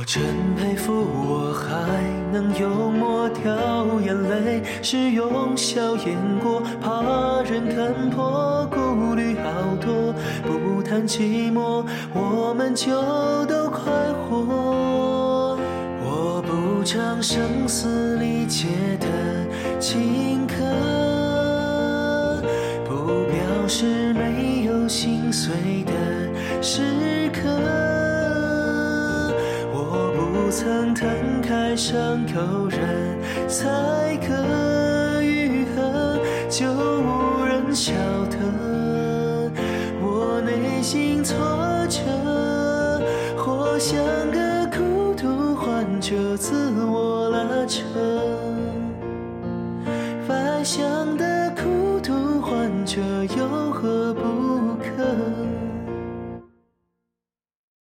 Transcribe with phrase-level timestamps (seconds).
[0.00, 0.22] 我真
[0.56, 0.94] 佩服，
[1.28, 2.02] 我还
[2.32, 11.84] 能幽默掉眼泪，是用笑掩过，怕人看破，顾虑好多，不谈寂寞，
[12.14, 13.92] 我们就都快
[14.24, 15.58] 活。
[16.02, 18.68] 我不唱声嘶力竭
[19.00, 19.06] 的
[19.78, 20.54] 情歌，
[22.88, 25.92] 不表示没有心碎的
[26.62, 27.79] 时刻。
[30.50, 36.18] 曾摊开伤口，人才可愈合，
[36.48, 37.92] 就无人晓
[38.26, 38.36] 得
[40.02, 41.36] 我内心挫
[41.88, 42.00] 折，
[43.36, 46.52] 或像个孤独患者自
[46.84, 47.84] 我拉扯，
[50.28, 53.00] 外向的孤独患者
[53.36, 53.99] 又何？